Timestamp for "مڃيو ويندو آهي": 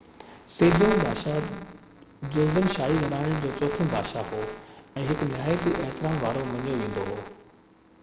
6.53-7.19